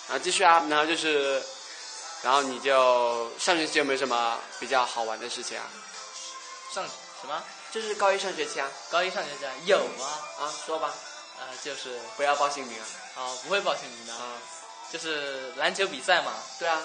[0.08, 1.42] 然后继续啊，然后就是，
[2.24, 5.64] 然后你就上学期有没有什么比较好玩的事情啊？
[6.74, 6.84] 上
[7.22, 7.44] 什么？
[7.72, 8.70] 就是高一上学期啊。
[8.90, 9.52] 高一上学期啊？
[9.66, 10.06] 有啊
[10.40, 10.94] 啊，说吧。
[11.40, 12.86] 呃，就是不要报姓名啊。
[13.18, 14.38] 哦，不会报姓名的，啊
[14.92, 16.32] 就是篮球比赛嘛。
[16.60, 16.82] 对啊，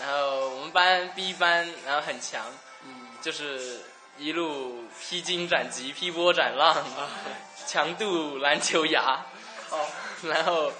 [0.00, 2.44] 然后我们班 B 班，然后很强，
[2.84, 3.80] 嗯，就是
[4.18, 7.08] 一路披荆斩棘、劈波斩浪，啊
[7.66, 9.24] 强度篮球牙。
[9.70, 9.86] 哦，
[10.22, 10.72] 然后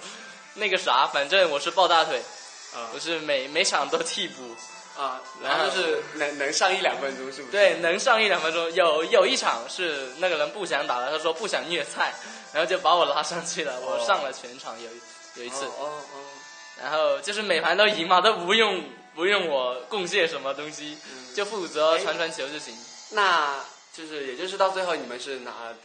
[0.55, 2.21] 那个啥，反正我是抱大腿，
[2.73, 4.55] 啊，我是每每场都替补。
[4.97, 7.51] 啊，然后就是能能上一两分钟，是不是？
[7.53, 8.69] 对，能上一两分钟。
[8.73, 12.13] 有有一场是那个人不想打了，他说不想虐菜，
[12.51, 14.75] 然后就把我拉上去了，我上了全场。
[14.81, 14.89] 有
[15.35, 16.23] 有一次，哦哦，
[16.81, 18.83] 然后就是每盘都赢嘛，都不用
[19.15, 20.97] 不用我贡献什么东西，
[21.33, 22.75] 就负责传传球就行。
[23.11, 25.77] 那就是也就是到最后你们是拿了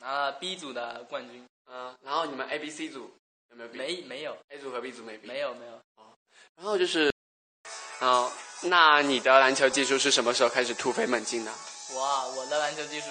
[0.00, 3.10] 拿了 B 组的冠军，嗯，然后你们 A、B、C 组
[3.50, 3.70] 有没有？
[3.72, 5.26] 没没有，A 组和 B 组没比。
[5.26, 5.80] 没有没有。
[6.60, 7.10] 哦，然后就是，
[8.00, 8.30] 啊。
[8.62, 11.50] 那你的篮球技术是什么时候开始突飞猛进的？
[11.94, 13.06] 哇，我的篮球技术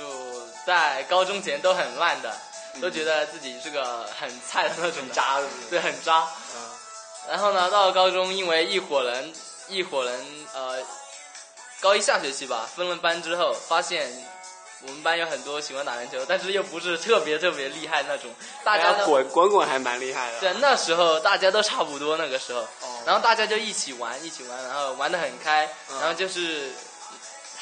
[0.64, 2.32] 在高中前都很烂的，
[2.80, 6.28] 都觉得自己是个很菜的那种渣，对，很渣。
[6.56, 6.62] 嗯。
[7.30, 9.34] 然后呢，到了高中，因为一伙人，
[9.68, 10.84] 一伙人呃，
[11.82, 14.08] 高一下学期吧，分了班之后，发现
[14.84, 18.30] 我们班有很多喜欢打篮球，但是又不是特别特别厉害那种，
[18.64, 20.40] 大家滚滚滚还蛮厉害的。
[20.40, 26.72] 对，那时候大家都差不多，那个时候，哦然后大家就一起玩，一起玩，然后玩的很开，嗯然后就是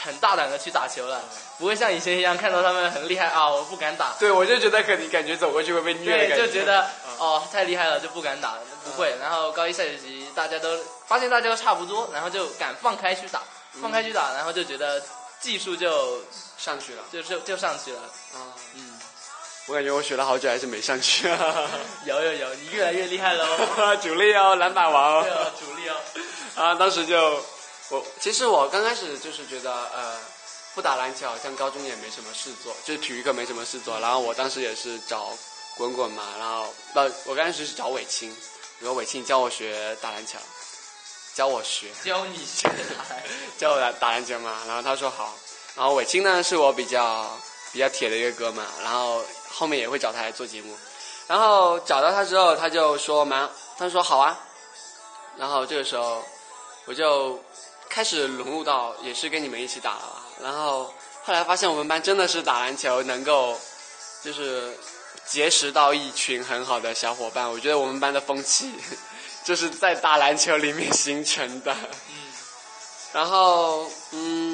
[0.04, 1.22] 很大胆的去打球了，
[1.58, 9.16] 不会像以前一样看到他们很厉害啊，我不敢打，对，我就觉得可能感觉走过去会被虐的对，感就觉得嗯哦太厉害了就不敢打，不会。
[9.20, 13.42] 然后高一下学期大家都发现大家都差不多，然后就敢放开去打，
[13.74, 15.02] 嗯放开去打，然后就觉得
[15.40, 16.22] 技术就
[16.58, 17.04] 上去了。
[17.12, 18.00] 就就就上去了。
[19.68, 21.28] 我感觉我学了好久还是没上去。
[22.06, 23.46] 有有有，你越来越厉害喽。
[24.02, 25.36] 主力哦，篮板王对哦。
[25.44, 25.96] 哦，主力哦。
[26.56, 27.44] 啊，当时就
[27.90, 30.18] 我其实我刚开始就是觉得呃，
[30.74, 34.00] 不打篮球好像高中也没什么事做，就是体育课没什么事做。
[34.00, 35.38] 然后我当时也是找
[35.76, 38.34] 滚滚嘛，然后那我刚开始是找伟清，
[38.80, 40.40] 然后伟清教我学打篮球，
[41.36, 41.88] 教我学。
[42.06, 42.70] 教你学
[43.58, 45.36] 教我打打篮球嘛，然后他说好，
[45.76, 47.38] 然后伟清呢是我比较
[47.72, 50.76] 比较铁的一个哥们，然后后面也会找他来做节目，
[51.28, 54.40] 然后找到他之后，他就说蛮，他说好啊，
[55.38, 56.24] 然后这个时候
[56.86, 57.40] 我就
[57.90, 63.60] 开始融入到也是跟你们一起打了吧，然后后来发现我们班真的是打篮球能够
[64.24, 64.78] 就是
[65.26, 68.72] 结识到一群很好的小伙伴，我觉得我们班的风气
[69.44, 71.76] 就是在打篮球里面形成的。
[73.14, 74.47] 然后嗯，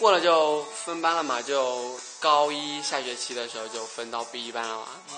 [0.00, 4.86] 过了就分班了嘛，就高一下学期的时候就分到 B 一班了嘛。
[5.12, 5.16] 嗯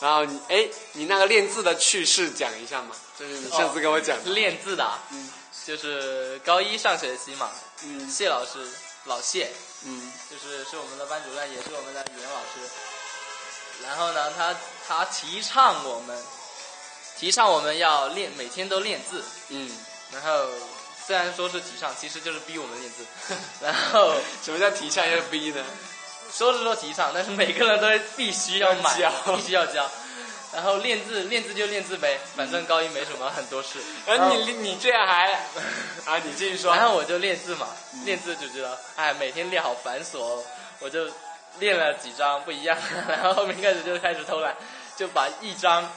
[0.00, 4.32] 然后你哎，你那个练字的趣事讲一下嘛，就是你上次跟我讲的。
[4.32, 5.30] 练字的啊，嗯
[5.64, 7.48] 就是高一上学期嘛，
[7.84, 8.68] 嗯谢老师
[9.04, 9.52] 老谢，
[9.84, 12.68] 嗯就是是我们的班主任，也是我们的语文老师。
[13.84, 14.56] 然后呢，他
[14.88, 16.20] 他提倡我们，
[17.16, 19.22] 提倡我们要练，每天都练字。
[19.50, 19.70] 嗯，
[20.10, 20.48] 然后
[21.06, 23.04] 虽然说是提倡，其实就是逼我们练字。
[23.60, 25.64] 然后什么叫提倡要逼呢？
[26.32, 29.90] 说是说提倡，但是每个人都必须要买，必须要教。
[30.54, 33.78] 然后练字，练字就练字呗，反正高一没什么很多事。
[34.06, 35.32] 然后你你这样还
[36.04, 36.74] 啊，你继续说。
[36.74, 37.68] 然后我就练字嘛，
[38.04, 40.44] 练字就知道，哎，每天练好繁琐哦，
[40.80, 41.06] 我就
[41.58, 42.76] 练了几张不一样，
[43.08, 44.54] 然后后面开始就开始偷懒，
[44.94, 45.90] 就把一张，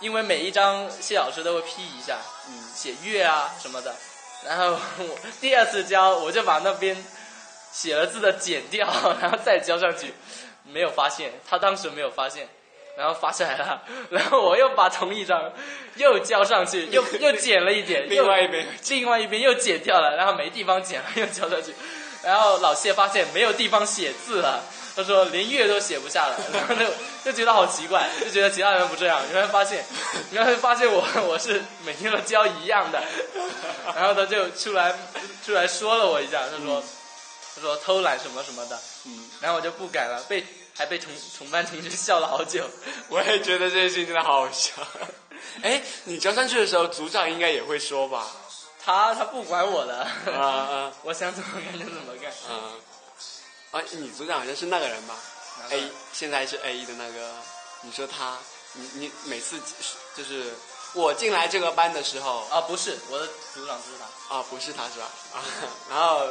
[0.00, 3.94] 因为每一张谢老师都会批一下，嗯写月啊什么的，
[4.44, 6.96] 然后我第二次交我就把那边
[7.72, 8.86] 写了字的剪掉，
[9.20, 10.12] 然后再交上去，
[10.64, 12.48] 没有发现，他当时没有发现。
[12.98, 15.52] 然后发下来了，然后我又把同一张
[15.96, 21.74] 又交上去， 又又剪了一点，另外一边另外一边又剪掉了，然后没地方剪了，又交上去。
[22.22, 24.62] 然后老谢发现没有地方写字了，
[24.96, 26.90] 他说连月都写不下来，然后就
[27.24, 29.20] 就觉得好奇怪，就觉得其他人不这样。
[29.30, 29.84] 原来发现，
[30.32, 33.02] 原来发现我 我是每天都交一样的，
[33.94, 34.94] 然后他就出来
[35.44, 36.82] 出来说了我一下，他说、
[37.54, 40.42] 他说偷懒什么什么的，嗯，然后我就不改了，被
[40.74, 42.64] 还被同同班同学笑了好久。
[43.10, 44.72] 我也觉得这件事情真的好好笑。
[45.62, 48.26] 哎，你交上去的时候，组长应该也会说吧？
[48.82, 52.30] 他他不管我的，啊啊我想怎么干就怎么干。
[52.48, 52.72] 啊！
[53.76, 55.14] 啊，女组长好像是那个人吧
[55.70, 57.34] ？A 现在是 A 的那个，
[57.82, 58.38] 你说他，
[58.72, 59.60] 你你每次
[60.16, 60.54] 就是
[60.94, 64.34] 我进来这个班的时候啊，不是，我的组长不是他。
[64.34, 65.10] 啊，不是他是吧？
[65.34, 65.44] 啊，
[65.90, 66.26] 然后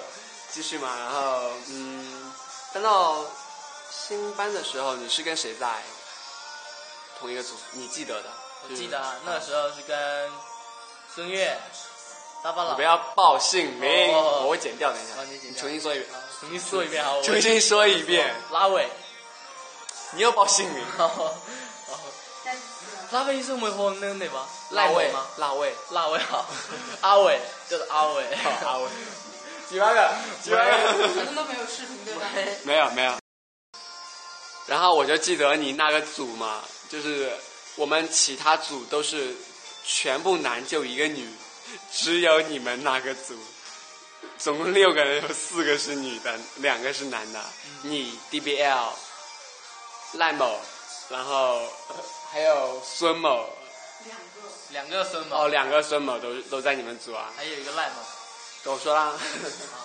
[0.52, 2.34] 继续嘛，然后嗯，
[2.74, 3.24] 搬到
[3.92, 5.84] 新班的时候，你是跟谁在
[7.20, 7.54] 同一个组？
[7.74, 8.30] 你记得的？
[8.68, 10.32] 我记得啊那时候是跟
[11.14, 11.56] 孙悦、
[12.44, 12.72] 大巴老。
[12.72, 14.92] 你不要报姓名，我会剪掉。
[14.92, 18.36] 等一下，重新说一遍，啊重新说一遍好，我重新说一遍。
[18.52, 18.88] 拉伟。
[20.12, 20.84] 你又报姓名？
[20.98, 21.34] 然后，
[23.12, 24.48] 拉伟是梅花那那吧？
[24.70, 25.26] 赖伟吗？？
[25.38, 25.74] 辣味。
[25.90, 26.46] 拉伟好，
[27.02, 28.24] 阿伟就是阿伟。
[28.64, 28.88] 阿伟。
[29.68, 30.14] 几万个？
[30.44, 31.08] 几万个？
[31.10, 32.22] 反正都没有视频对吧？
[32.64, 33.16] 没有没有。
[34.68, 37.32] 然后我就记得你那个组嘛，就是
[37.76, 39.36] 我们其他组都是
[39.84, 41.28] 全部男就一个女，
[41.92, 43.36] 只有你们那个组，
[44.38, 47.42] 总共六个人有四个是女的，两个是男的。
[47.84, 48.90] 你 DBL，
[50.14, 50.60] 赖某，
[51.10, 51.60] 然后
[51.90, 51.96] 呃
[52.32, 53.50] 还有孙某，
[54.06, 54.26] 两个。
[54.70, 57.32] 两个孙某哦，两个孙某都都在你们组啊。
[57.36, 57.96] 还有一个赖某。
[58.64, 59.04] 跟我说啦。
[59.04, 59.20] 啊，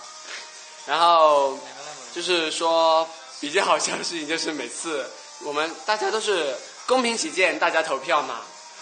[0.86, 1.58] 然后。
[2.12, 5.08] 就是说比较好笑的事情，就是每次
[5.44, 6.52] 我们大家都是
[6.84, 8.40] 公平起见，大家投票嘛。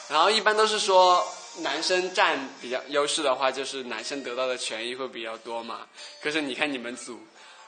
[0.08, 5.86] 然后一般都是说男生占比较优势的话，就是男生得到的权益会比较多嘛。
[6.22, 7.18] 可是你看你们组，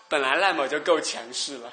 [0.08, 1.72] 本来赖某就够强势了，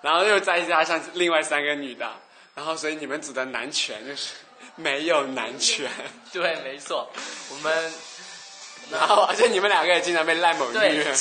[0.00, 2.10] 然后又再加上另外三个女的，
[2.54, 4.34] 然后所以你们组的男权就是
[4.76, 5.90] 没有男权。
[6.32, 7.10] 对，没错，
[7.50, 7.92] 我们
[8.90, 11.14] 然后而且你们两个也经常被赖某虐，，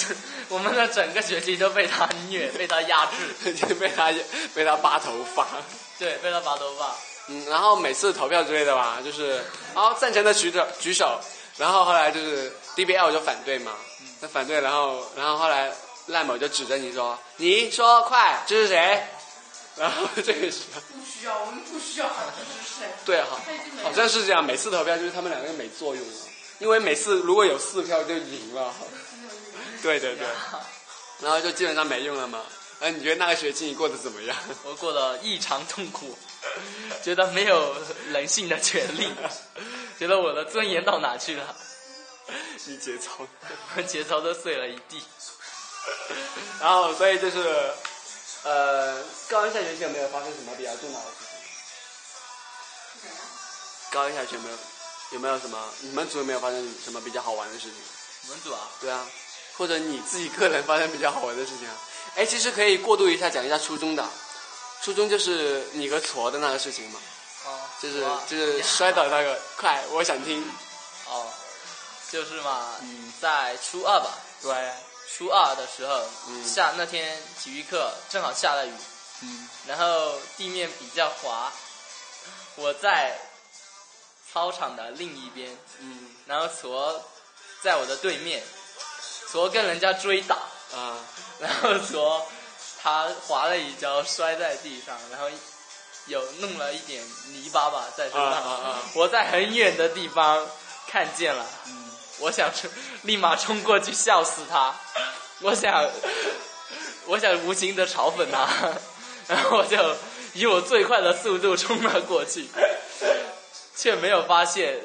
[0.50, 4.14] 我们的整个学期都被他虐，被他压制， 被他
[4.56, 5.46] 被他扒头发。
[6.00, 6.96] 对，被他拔头发。
[7.28, 9.44] 嗯，然后每次投票之类的吧，就是
[9.76, 11.20] 然后赞成的举手举手，
[11.58, 13.74] 然后后来就是 DBL 就反对嘛，
[14.22, 15.72] 那反对，然后然后后来
[16.08, 19.04] 赖某就指着你说，你说快，这是谁？
[19.76, 20.62] 然后这个是，
[20.94, 22.88] 不需要，我们不需要这是谁？
[23.06, 23.40] 对，好，
[23.84, 26.14] 好像是这样，每次投票就是他们两个没作用了，
[26.60, 28.74] 因为每次如果有四票就赢了，
[29.84, 30.26] 对对对，
[31.22, 32.42] 然后就基本上没用了嘛。
[32.80, 34.38] 哎，你觉得那个学期你过得怎么样？
[34.64, 36.18] 我过得异常痛苦，
[37.04, 37.76] 觉得没有
[38.12, 39.12] 人性的权利，
[39.98, 41.56] 觉得我的尊严到哪去了？
[42.66, 43.26] 你节操。
[43.88, 45.02] 节操都碎了一地。
[46.60, 47.38] 然后，所以就是，
[48.44, 51.18] 呃，高一下学期有没有发生什么比较重大的事
[53.02, 53.10] 情？
[53.92, 54.58] 高一下学期没有
[55.14, 57.74] 有没有什么你们组有没有发生什么比较好玩的事情？
[58.28, 59.08] 我们组啊，对啊，
[59.58, 61.76] 或者你自己个人发生比较好玩的事情啊？
[62.18, 64.04] 哎，其实可以过渡一下讲一下初中的，
[64.82, 67.00] 初中就是你和矬的那个事情嘛，
[67.46, 70.44] 哦，就是就是摔倒那个，快，我想听。
[71.06, 71.32] 哦，
[72.12, 74.74] 就是嘛，嗯在初二吧，对，
[75.16, 76.44] 初二的时候，嗯。
[76.44, 78.74] 下那天体育课正好下了雨，
[79.22, 79.48] 嗯。
[79.68, 81.54] 然后地面比较滑，
[82.56, 83.16] 我在
[84.34, 86.16] 操场的另一边，嗯。
[86.26, 87.00] 然后矬
[87.62, 88.44] 在我的对面，
[89.32, 90.36] 矬跟人家追打，
[90.76, 90.98] 啊
[91.40, 92.26] 然后说
[92.82, 95.28] 他滑了一跤摔在地上，然后
[96.06, 98.80] 有弄了一点泥巴吧在身上，啊啊啊。
[98.96, 100.46] 我在很远的地方
[100.88, 101.86] 看见了，嗯
[102.20, 102.70] 我想冲
[103.04, 104.76] 立马冲过去笑死他，
[105.42, 105.88] 我想
[107.06, 108.48] 我想无情的嘲讽他，
[109.28, 109.78] 然后我就
[110.34, 112.50] 以我最快的速度冲了过去，
[113.76, 114.82] 却没有发现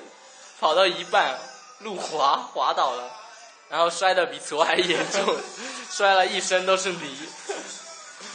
[0.60, 1.38] 跑到一半
[1.78, 3.10] 路滑滑倒了，
[3.72, 5.34] 然后摔得比矬还严重，
[5.90, 7.16] 摔了一身都是泥，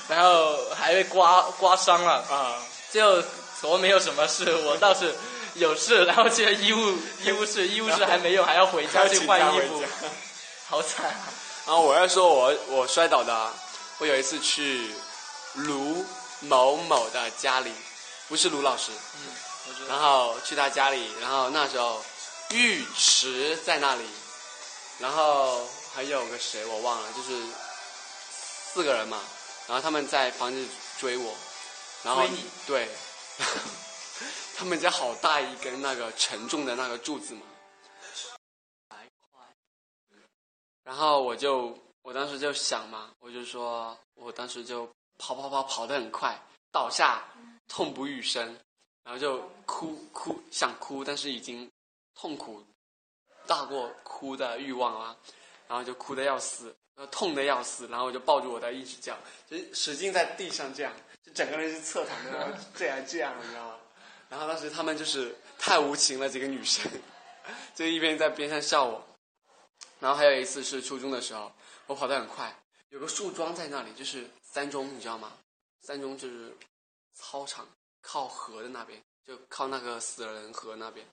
[0.10, 2.14] 然后还被刮刮伤了。
[2.28, 2.58] 啊！
[2.92, 3.22] 就
[3.62, 5.14] 矬没有什么事，我倒是
[5.54, 9.84] 有事，然后去了医务医务室，医务室还没用，还要回家去换衣服，
[10.70, 11.30] 好惨啊！
[11.68, 13.54] 然后我要说我我摔倒的啊，
[14.00, 14.90] 我有一次去
[15.54, 16.04] 卢
[16.40, 17.72] 某某的家里，
[18.28, 19.28] 不是卢老师，嗯，
[19.68, 20.00] 我知然。
[20.00, 22.04] 后去他家里，然后那时候
[22.50, 24.06] 浴池在那里，
[25.00, 27.40] 然后还有个谁我忘了，就是
[28.30, 29.22] 四个人嘛，
[29.68, 30.68] 然后他们在房子
[31.00, 31.36] 追我，
[32.04, 32.24] 然后
[32.66, 32.90] 对，
[34.58, 37.42] 他们家好大一根那个沉重的那个柱子嘛，
[40.84, 46.40] 然后我就我当时就想嘛，我就说我当时就跑跑跑跑得很快，
[46.72, 47.24] 倒下
[47.68, 48.58] 痛不欲生，
[49.04, 51.70] 然后就哭哭想哭，但是已经
[52.16, 52.64] 痛苦
[53.48, 55.18] 大过哭的欲望啊，
[55.68, 59.18] 然后就哭得要死，然后痛得要死，然后我就抱住我的一只脚，
[59.50, 63.76] 就使劲在地上这样，就整个人是侧躺的，这样这样，你知道吗？
[64.30, 66.92] 然后当时他们就是太无情了，几个女生，
[67.74, 69.02] 就一边在边上笑我。
[70.00, 71.52] 然后还有一次是初中的时候，
[71.88, 72.54] 我跑得很快，
[72.90, 75.34] 有个树桩在那里，就是三中，你知道吗？
[75.82, 76.56] 三中就是
[77.16, 77.68] 操场
[78.02, 81.08] 靠河的那边，就靠那个死人河那边。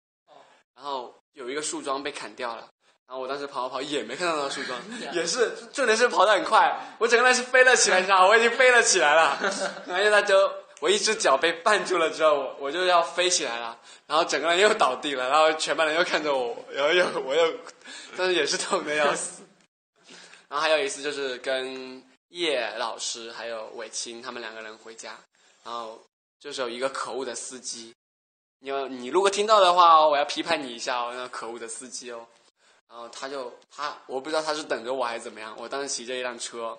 [0.76, 2.68] 然后有一个树桩被砍掉了，
[3.06, 4.78] 然后我当时跑跑跑也没看到那个树桩，
[5.12, 9.38] 也是重点是跑得很快，我整个人是飞了起来，你知道吗，我已经飞了起来了，
[9.86, 17.54] 然后他就我一只脚被绊住了之后，我我就要飞起来了，然后整个人又倒地了，然后全班人又看着我，然后又我又，
[18.16, 19.42] 但是也是痛的要死。
[20.48, 25.16] 然后还有一次就是跟叶老师还有伟清他们两个人回家，
[25.64, 26.00] 然后
[26.38, 27.92] 就是有一个可恶的司机，
[28.64, 32.26] 你要你如果听到的话哦，我要批判你一下哦，那可恶的司机哦。
[32.88, 36.78] 然后他就他我不知道他是等着我还是怎么样，我当时骑着一辆车，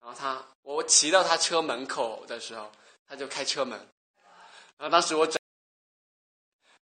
[0.00, 2.72] 然后他我骑到他车门口的时候，
[3.06, 3.78] 他就开车门，
[4.78, 5.38] 然后当时我整，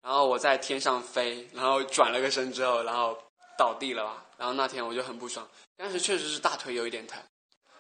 [0.02, 3.16] 然后我在天上飞，然后转了个身之后，然后
[3.60, 7.22] 倒地了吧，然后那天我就很不爽，当时确实是大腿有一点疼，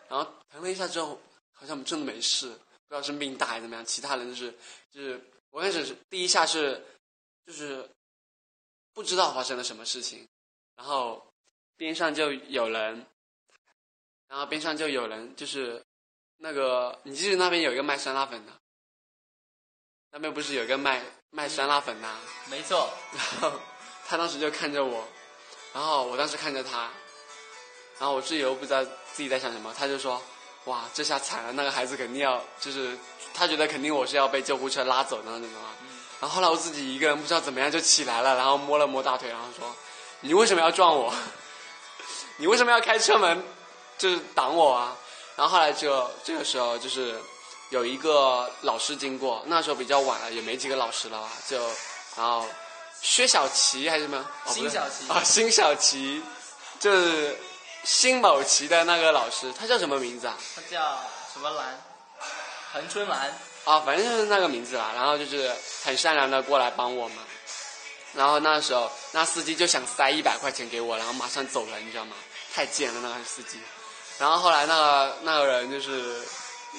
[0.07, 1.19] 然后疼了一下之后，
[1.53, 2.53] 好像真的没事，不
[2.89, 4.55] 知道是命大还是怎么样，其他人就是
[4.91, 5.19] 就是
[5.51, 6.83] 我开始是第一下是
[7.45, 7.87] 就是
[8.93, 10.27] 不知道发生了什么事情，
[10.75, 11.25] 然后
[11.77, 13.05] 边上就有人，
[14.27, 15.83] 然后边上就有人就是
[16.37, 18.53] 那个你记得那边有一个卖酸辣粉的，
[20.09, 22.19] 那边不是有一个卖卖酸辣粉的啊、
[22.49, 23.59] 没错，然后
[24.05, 25.07] 他当时就看着我，
[25.73, 26.91] 然后我当时看着他，
[27.99, 30.21] 然后我自己又不知道自己在想什么，他就说
[30.65, 32.97] ：“哇，这下惨了，那个孩子肯定要就是
[33.33, 35.73] 他觉得肯定我是要被救护车拉走的那种啊。
[36.19, 39.75] 然后后来我自己一个人不知道怎么样就起来了，然后摸了摸大腿，然后说
[40.21, 41.11] ：“你为什么要撞我？
[42.37, 43.43] 你为什么要开车门
[43.97, 44.95] 就是挡我啊？
[45.35, 47.19] 然后后来就这个时候就是
[47.71, 51.27] 有一个老师经过，那时候比较晚了，也没几个老师了吧？
[51.47, 51.57] 就
[52.15, 52.45] 然后
[53.01, 54.23] 薛小琪还是什么？
[54.45, 56.21] 辛晓琪啊，辛晓琪
[56.79, 57.35] 就是
[57.83, 60.37] 辛某琪的那个老师，他叫什么名字啊？
[60.55, 60.99] 他叫
[61.33, 61.81] 什么兰？
[62.73, 63.33] 恒春兰。
[63.65, 64.91] 啊，反正就是那个名字啦。
[64.95, 65.51] 然后就是
[65.83, 67.23] 很善良的过来帮我嘛。
[68.13, 72.15] 然后那时候那司机就想塞一百块钱给我，然后马上走了，你知道吗？
[72.53, 73.59] 太贱了那个司机。
[74.19, 76.21] 然后后来那个那个人就是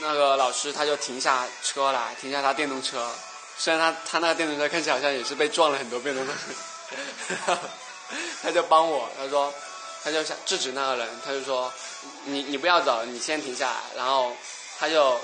[0.01, 3.11] 那个老师，他就停下车来，停下他电动车。
[3.57, 6.33] 虽然他他那个电动车看起来好像也是被撞了很多遍的那
[7.55, 7.59] 种，
[8.43, 9.53] 他就帮我，他说
[10.05, 11.73] 他就想制止那个人，他就说
[12.25, 13.81] 你你不要走，你先停下来。
[13.97, 14.33] 然后
[14.79, 15.21] 他就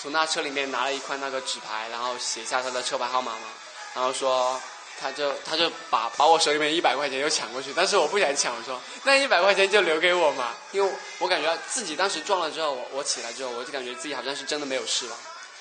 [0.00, 3.48] 从那车里面拿了一块那个纸牌，然后写下他的车牌号码嘛，
[3.94, 4.60] 然后说
[5.00, 15.16] 他就他就把把我手里面一百块钱又抢过去，但是我不想抢，我说那一百块钱就留给我嘛，因为我感觉自己当时撞了之后，我我起来之后，我就感觉自己好像是真的没有事了，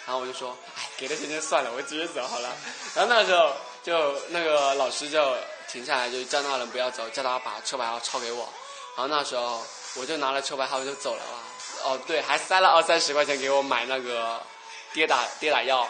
[0.06, 2.56] 然后我就说，哎，给了钱就算了，我直接走好了。
[2.96, 5.36] 然后那个时候就那个老师就
[5.68, 8.48] 停下来，就叫那人不要走，叫他把车牌号抄给我。
[8.96, 9.62] 然后那时候
[9.96, 11.40] 我就拿了车牌号就走了吧。
[11.84, 14.42] 哦，对，还塞了二三十块钱给我买那个
[14.94, 15.88] 跌打跌打药。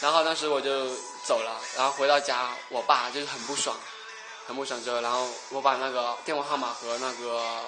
[0.00, 0.88] 然后当时我就
[1.24, 3.74] 走了，然后回到家，我爸就是很不爽，
[4.46, 7.62] 很不爽之后，然后我把那个电话号码和那个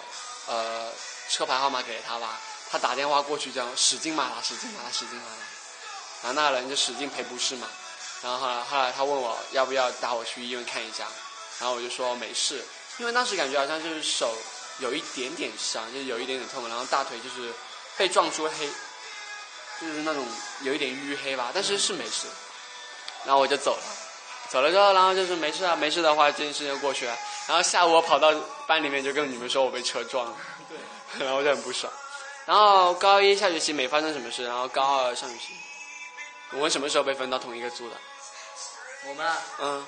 [0.47, 0.93] 呃
[1.31, 2.39] 车牌号码给他吧，
[2.71, 7.69] 他打电话过去这样使劲骂他，使劲骂他，使劲骂他，然后那个人就使劲赔不是嘛，
[8.27, 11.07] 然后后来后来他问我要不要带我去医院看一下，
[11.61, 12.61] 然后我就说没事，
[12.99, 14.35] 因为当时感觉好像就是手
[14.81, 17.53] 有一点点伤，就是有一点点痛，然后大腿就是
[17.97, 18.67] 被撞出黑，
[19.81, 20.27] 就是那种
[20.63, 22.27] 有一点淤黑吧，但是是没事。
[23.25, 23.83] 然后我就走了，
[24.49, 27.17] 走了之后，然后就是没事啊，没事的话，这件事情就过去了。
[27.47, 28.35] 然后下午我跑到
[28.67, 30.37] 班里面就跟你们说我被车撞了，
[30.69, 30.77] 对，
[31.25, 31.93] 然后就很不爽。
[32.45, 35.55] 然后高一下学期没发生什么事，然后高二上学期，
[36.51, 37.97] 我们什么时候被分到同一个组的？
[39.09, 39.87] 我们啊，嗯，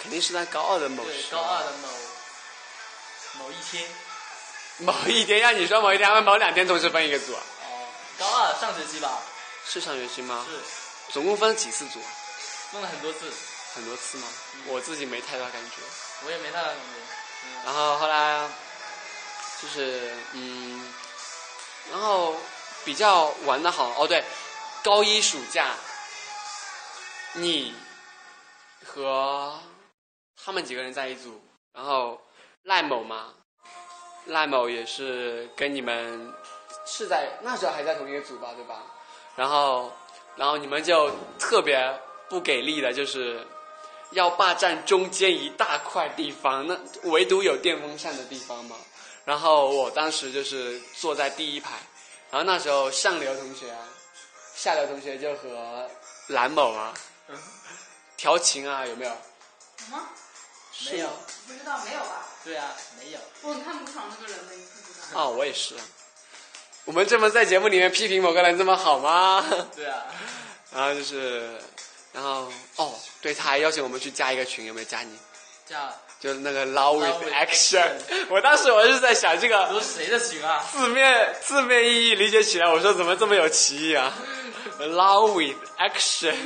[0.00, 1.88] 肯定是在高二的某对时高二的某
[3.38, 3.88] 某一天，
[4.78, 7.42] 某一天，让你说某一天，他们某两天同时分一个组啊？
[7.62, 7.88] 哦，
[8.18, 9.18] 高二上学期吧，
[9.66, 10.44] 是上学期吗？
[10.48, 10.60] 是
[11.12, 12.08] 总共分了几次组啊？
[12.70, 13.32] 分了很多次，
[13.74, 14.28] 很多次吗？
[14.66, 15.76] 我自己没太大感觉。
[16.26, 16.82] 我也没太大感觉。
[17.46, 18.46] 嗯，然后后来
[19.62, 20.92] 就是嗯，
[21.90, 22.36] 然后
[22.84, 24.22] 比较玩的好哦，对，
[24.82, 25.74] 高一暑假，
[27.34, 27.74] 你
[28.84, 29.58] 和
[30.42, 31.40] 他们几个人在一组，
[31.72, 32.20] 然后
[32.62, 33.34] 赖某嘛，
[34.26, 36.32] 赖某也是跟你们
[36.86, 38.82] 是在那时候还在同一个组吧，对吧？
[39.36, 39.92] 然后
[40.36, 41.76] 然后你们就特别
[42.28, 43.44] 不给力的，就是
[44.12, 46.78] 要霸占中间一大块地方，那
[47.10, 48.76] 唯独有电风扇的地方嘛。
[49.24, 51.70] 然后我当时就是坐在第一排，
[52.30, 53.74] 然后那时候上流同学、
[54.54, 55.88] 下流同学就和
[56.28, 56.94] 蓝某啊
[58.16, 59.10] 调情啊，有没有？
[59.76, 60.02] 什么？
[60.90, 61.08] 没有，
[61.46, 62.26] 不知道，没有吧？
[62.44, 63.18] 对啊，没有。
[63.42, 65.20] 我很看不爽那个人的，你不知道。
[65.20, 65.74] 啊，我也是。
[66.84, 69.44] 我们这么在节目里面批评某个人这么好吗？
[69.74, 70.04] 对啊，
[70.72, 71.58] 然后就是，
[72.12, 75.18] 然后哦，对，他还邀请我们去加一个群，有没有加你？
[75.66, 77.96] 叫就是那个 Love with with Action。
[78.28, 80.62] 我当时我是在想这个都是谁的群啊？
[80.70, 84.12] 字面字面意义理解起来，我说怎么这么有歧义啊
[84.78, 86.36] ？Love with Action。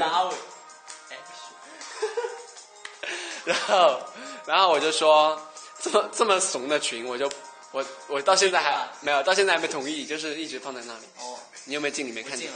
[3.49, 4.01] 然后，
[4.45, 5.41] 然后我就说
[5.81, 7.31] 这么这么怂的群，我就
[7.73, 11.05] 我我到现在还没有，到现在还没同意，就是一直放在那里。
[11.19, 12.51] 哦，你有没有进里面看见。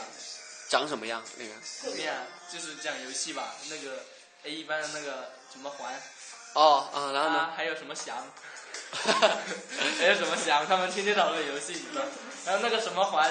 [0.68, 1.22] 长什么样？
[1.36, 1.50] 那个？
[1.90, 2.14] 里面
[2.52, 4.04] 就是讲游戏吧，那个
[4.44, 5.94] A 一班的那个什么环，
[6.54, 7.38] 哦啊，然后呢？
[7.40, 8.16] 啊，还有什么翔，
[9.98, 11.84] 还有什么翔，他们天天讨论游戏，
[12.44, 13.30] 然后那个什么环，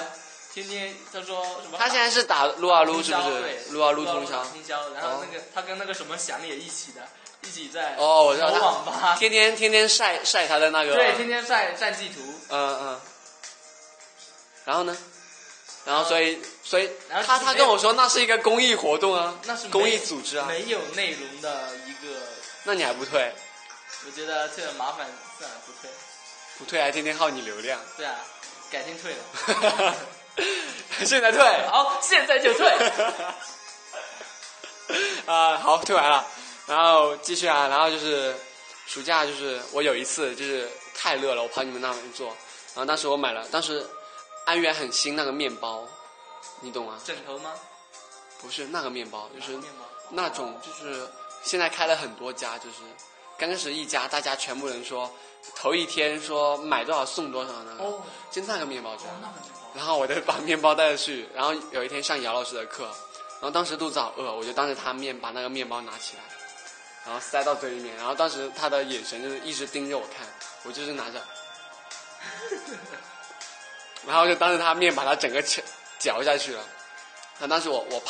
[0.52, 3.64] 天天他说什么，他现在是打撸啊撸是不是对？
[3.70, 4.44] 撸啊撸通通宵。
[4.44, 7.00] 通宵，然后那个他跟那个什么翔也一起的，
[7.42, 10.94] 一起在哦，我知道某网吧他，天天天天晒晒他的那个。
[10.94, 13.00] 对，天天晒战绩图，嗯嗯。
[14.64, 14.96] 然后呢？
[15.84, 22.20] 然后所以所以他他跟我说那是一个公益活动啊，那是没公益组织啊，没有内容的一个，
[22.62, 23.34] 那你还不退？
[24.06, 25.04] 我觉得这个麻烦
[25.38, 25.90] 算了，不退，
[26.58, 28.14] 不退还天天耗你流量，对啊，
[28.70, 29.18] 改天退了，
[31.04, 31.42] 现在退。
[31.68, 32.64] 好，现在就退。
[35.26, 36.24] 啊、好，退完了，
[36.72, 38.34] 然后继续啊，然后就是
[38.86, 42.28] 暑假，就是我有一次就是太热了，我跑你们那边做，
[42.74, 43.86] 然后当时我买了，当时
[44.46, 45.86] 安源很新那个面包，
[46.60, 46.98] 你懂吗？
[47.04, 47.52] 枕头吗？
[48.40, 49.58] 不是那个面包，就是。
[50.14, 51.08] 那种就是
[51.42, 52.82] 现在开了很多家，就是
[53.38, 55.10] 刚开始一家，大家全部人说
[55.56, 57.98] 头一天说买多少送多少呢，哦
[58.30, 59.04] 就那个面包车。
[59.22, 59.36] 那很。
[59.74, 62.84] 然后我就把面包带着去，然后有一天上姚老师的课，
[63.40, 66.22] 然后当时肚子好饿，我就当着他面把那个面包拿起来，
[67.04, 70.26] 然后塞到嘴里面，然后当时他的眼神就是一直盯着我看，
[70.64, 71.22] 我就是拿着，
[74.06, 75.62] 然后就当着他面把它整个嚼
[75.98, 76.64] 嚼下去了，
[77.38, 78.02] 那当时我我。